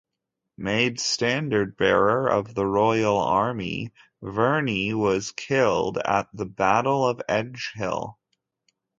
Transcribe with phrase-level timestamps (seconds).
[0.57, 3.93] Made standard-bearer of the royal army,
[4.23, 8.15] Verney was killed at the Battle of Edgehill.